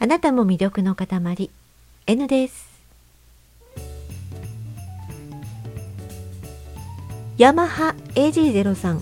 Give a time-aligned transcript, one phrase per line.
[0.00, 1.50] あなたも魅力の塊。
[2.06, 2.68] N です。
[7.36, 9.00] ヤマハ AG03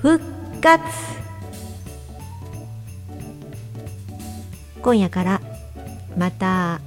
[0.00, 0.24] 復
[0.62, 0.82] 活。
[4.80, 5.42] 今夜から
[6.16, 6.80] また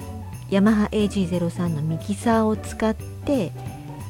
[0.50, 3.52] ヤマハ AG03 のミキサーを使って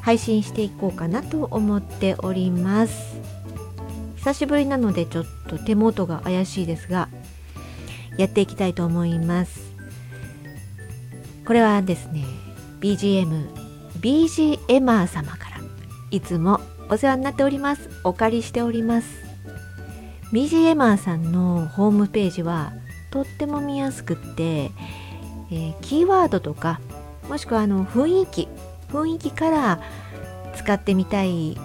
[0.01, 3.19] 配信していこうかなと思っております。
[4.15, 7.09] 久しぶりなのでちょっと手元が怪しいですが
[8.17, 9.71] やっていきたいと思います。
[11.45, 12.23] これはですね
[12.79, 13.47] BGM
[13.99, 15.57] BGMR 様から
[16.11, 17.89] いつもお世話になっております。
[18.03, 19.07] お借りしております。
[20.33, 22.73] BGMR さんのホームページは
[23.11, 26.79] とっても見やすくって、えー、キーワードとか
[27.27, 28.47] もしくはあの雰囲気
[28.89, 29.81] 雰囲気から
[30.55, 31.57] 使ってみたい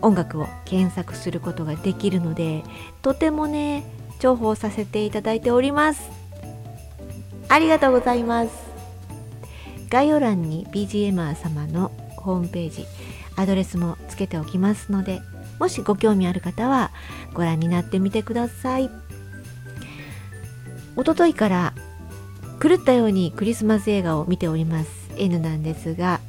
[0.00, 2.62] 音楽を検索することができるので
[3.02, 3.84] とてもね
[4.18, 6.10] 重宝させていただいております。
[7.48, 8.50] ありがとうございます。
[9.88, 12.86] 概要欄に BGMR 様のホームページ
[13.36, 15.20] アドレスもつけておきますので
[15.58, 16.90] もしご興味ある方は
[17.32, 18.90] ご覧になってみてください。
[20.96, 21.74] おとといから
[22.60, 24.90] 狂ったようにクリスマス映画を見ております。
[25.16, 26.20] N なんですが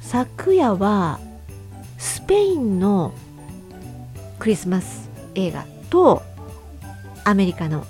[0.00, 1.20] 昨夜は
[1.98, 3.12] スペインの
[4.38, 6.22] クリスマス映画と
[7.24, 7.86] アメリカの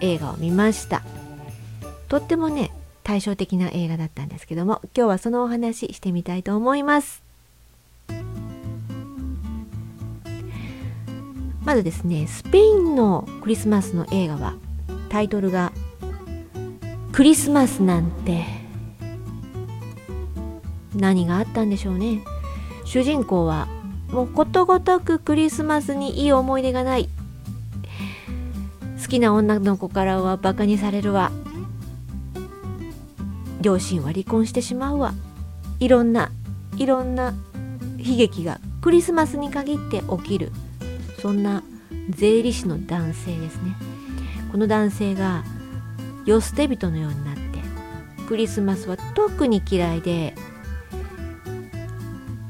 [0.00, 1.02] 映画を見ました。
[2.08, 7.22] とってもね対照的な映画だったんですけども今日はそのお話してみたいと思います。
[11.64, 14.54] まずですねスペインのクリスマスの映画は
[15.08, 15.72] タイトルが
[17.12, 18.44] 「クリスマスなんて」
[20.96, 22.22] 何があったんでしょうね。
[22.84, 23.68] 主人公は
[24.12, 27.08] もうことごとくクリスマスにいい思い出がない。
[29.00, 31.30] 好きな女の子からはバカにされるわ。
[33.60, 35.12] 両親は離婚してしまうわ。
[35.78, 36.30] いろんな
[36.76, 37.34] いろんな
[37.98, 40.52] 悲劇がクリスマスに限って起きる。
[41.20, 41.62] そんな
[42.08, 43.76] 税理士の男性ですね。
[44.50, 45.44] この男性が
[46.24, 47.40] 世捨て人のようになって
[48.26, 50.34] クリスマスは特に嫌いで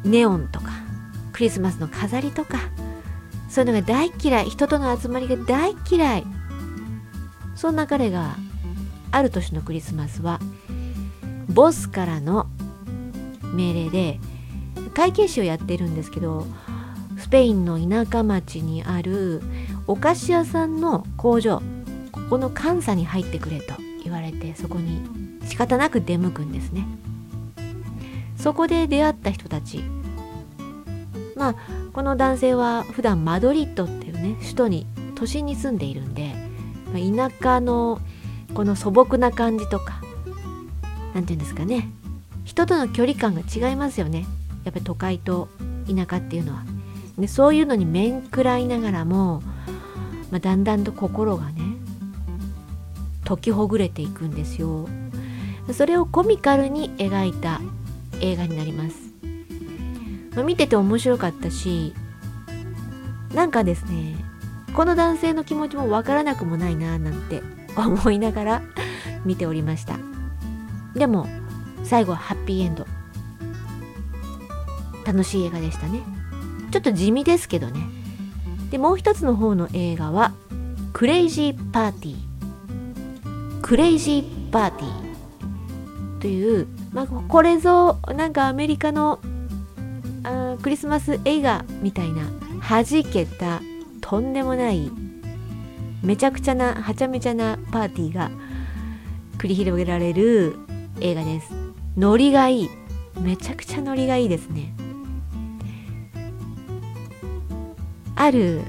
[0.04, 0.70] ネオンとか
[1.40, 2.58] クリスマスの飾りとか
[3.48, 6.26] そういうのが大嫌い人との集まりが大嫌い。
[7.56, 8.36] そんな彼が
[9.10, 10.38] ある年のクリスマスは
[11.48, 12.46] ボスからの
[13.54, 14.20] 命令で
[14.92, 16.46] 会計士をやってるんですけど
[17.16, 19.40] スペインの田舎町にある
[19.86, 21.62] お菓子屋さんの工場
[22.12, 23.72] ここの監査に入ってくれと
[24.04, 25.00] 言われてそこに
[25.48, 26.86] 仕方なく出向くんですね。
[28.36, 29.82] そこで出会った人たち
[31.40, 31.54] まあ
[31.94, 36.34] この男性は普段マドリッドっていうね首都に都心に住んでいるんで、
[36.92, 37.98] まあ、田舎の
[38.52, 40.02] この素朴な感じとか
[41.14, 41.88] 何て言うんですかね
[42.44, 44.26] 人との距離感が違いますよね。
[44.64, 45.48] やっぱり都会と
[45.86, 46.64] 田舎っていうのは。
[47.18, 49.42] でそういうのに面食らいながらも、
[50.30, 51.62] まあ、だんだんと心がね
[53.24, 54.88] 解きほぐれていくんですよ。
[55.72, 57.60] それをコミカルに描いた
[58.20, 59.09] 映画になります、
[60.34, 61.94] まあ、見てて面白かったし
[63.34, 64.16] なんかですね
[64.74, 67.42] この男性の気持ちもわからなくもないななんて
[67.76, 68.62] 思いながら
[69.24, 69.98] 見ておりました。
[70.94, 71.26] でも
[71.84, 72.86] 最後はハッピーエンド。
[75.04, 76.02] 楽しい映画でしたね。
[76.70, 77.80] ちょっと地味ですけどね。
[78.70, 80.32] でもう一つの方の映画は
[80.92, 89.19] クレイジーパーティークレイジーパーティーという、まあ、これぞなんかアメリカの
[90.62, 92.22] クリスマス映画みたいな
[92.68, 93.60] 弾けた
[94.00, 94.91] とんでもない
[96.02, 98.30] めちゃくちゃなはちゃめちゃなパーティーが
[99.38, 100.56] 繰り広げられる
[101.00, 101.52] 映画です。
[101.96, 102.70] ノリがいい
[103.19, 104.74] めちゃくちゃノリがいいですね。
[108.16, 108.60] ある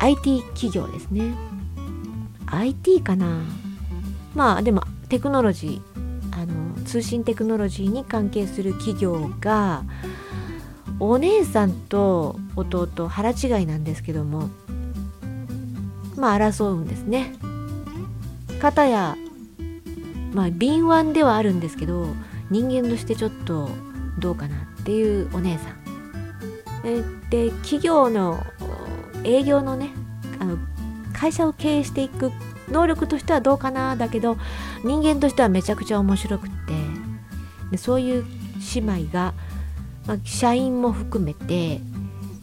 [0.00, 1.34] IT 企業ですね。
[2.46, 3.42] IT かな？
[4.34, 9.84] まあでもテクノロジーあの通信テクノロジーに関係する企業が
[11.00, 14.48] お姉さんと弟腹違いなんですけども
[16.16, 17.34] まあ争うんですね。
[18.60, 19.16] 片や
[20.32, 22.06] まあ敏腕ではあるんですけど
[22.50, 23.68] 人間としてちょっと
[24.18, 25.84] どうかなっていうお姉さん。
[27.30, 28.42] で企業の
[29.24, 29.90] 営業のね
[30.38, 30.58] あの
[31.12, 32.30] 会社を経営していく
[32.68, 34.36] 能力としてはどうかなだけど
[34.84, 36.56] 人間としてはめちゃくちゃ面白くって
[37.70, 38.24] でそういう
[38.74, 39.34] 姉妹が、
[40.06, 41.80] まあ、社員も含めて、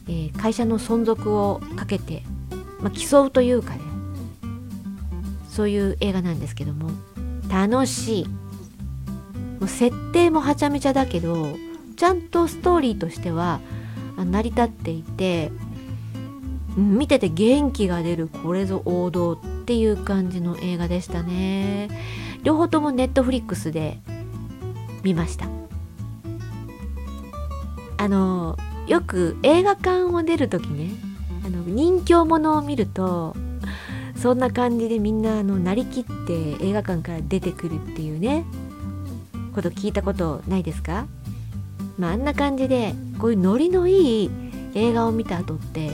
[0.08, 2.24] えー、会社の存続をかけて、
[2.80, 3.82] まあ、競うというかね
[5.50, 6.90] そういう映画なんですけども
[7.50, 8.28] 楽しい。
[8.28, 11.56] もう設定もはちゃめちゃだけど
[11.96, 13.60] ちゃんとストーリーとしては
[14.18, 15.52] 成り立っていて
[16.76, 21.90] 見てて元気が出るこれぞ王道っていう感じの映画でしたね。
[22.42, 24.00] 両方ともネットフリックスで
[25.04, 25.61] 見ました。
[28.02, 28.58] あの
[28.88, 30.90] よく映画館を出る時ね
[31.46, 33.36] あの人気者を見ると
[34.16, 38.44] そんな感じでみんなあのなりきって映画館から出てくるっていうね
[39.54, 41.06] こと聞いたことないですか？
[42.00, 44.32] まああんな感じでこういうノリのいい
[44.74, 45.92] 映画を見た後って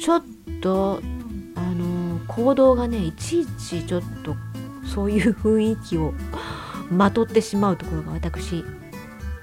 [0.00, 0.22] ちょっ
[0.62, 1.00] と
[1.56, 4.36] あの行動がねいちいちちょっと
[4.86, 6.14] そういう雰囲気を
[6.92, 8.64] まとってしまうところが私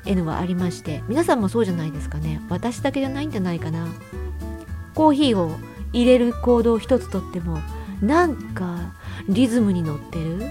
[0.07, 2.41] N はありまして皆さんもそうじゃないですかね。
[2.49, 3.87] 私だけじゃないんじゃないかな。
[4.95, 5.55] コーヒーを
[5.93, 7.59] 入れる行動一つとっても
[8.01, 8.93] なんか
[9.27, 10.41] リズムに乗ってる。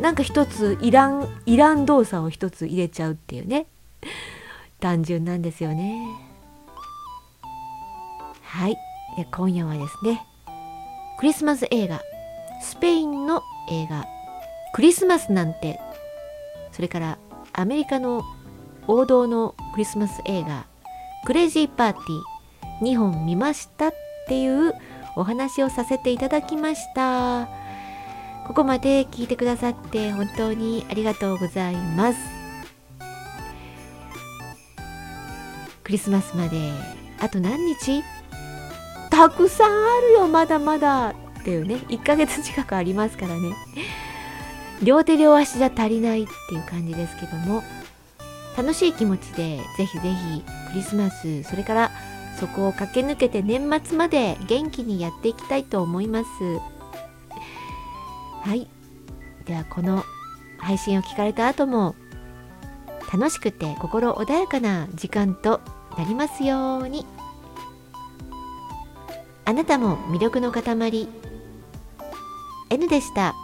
[0.00, 3.66] なんか一ついらんいらん動作を一つ入れちゃうっていうね。
[4.80, 6.06] 単純なんですよね。
[8.42, 8.76] はい。
[9.16, 10.26] で今夜はですね
[11.18, 12.00] クリスマス映画。
[12.62, 14.06] スペインの映画
[14.72, 15.80] 「クリスマスなんて」
[16.70, 17.18] それから
[17.54, 18.22] アメリカの
[18.86, 20.66] 王道のクリスマス映画
[21.26, 23.94] 「クレイジーパーティー」2本見ましたっ
[24.26, 24.72] ていう
[25.16, 27.48] お話をさせていただきました。
[28.46, 32.18] ここまで聞いてくださって本当にありがとうございます。
[35.84, 36.58] クリスマスまで
[37.20, 38.02] あと何日？
[39.10, 41.10] たくさんあるよまだまだ。
[41.10, 43.54] っていうね1ヶ月近くありますからね。
[44.82, 47.62] 両手両足じゃ足りないっていう感じですけども
[48.56, 51.90] 楽しい気持ちでぜひぜひクリスマスそれから
[52.38, 56.28] そこを駆け抜けて年末まで元気にやっていきたいと思います。
[58.42, 58.66] はい。
[59.44, 60.02] ではこの
[60.58, 61.94] 配信を聞かれた後も
[63.12, 65.60] 楽しくて心穏やかな時間と
[65.96, 67.06] なりますように。
[69.44, 71.08] あなたも魅力の塊
[72.70, 73.34] N でした。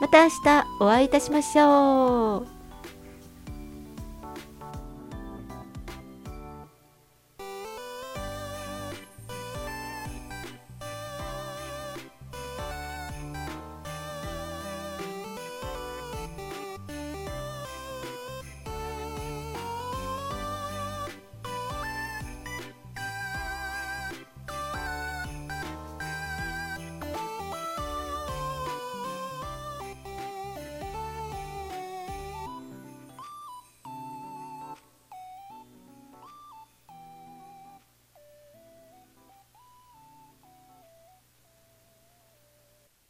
[0.00, 2.57] また明日お会いいたしましょう。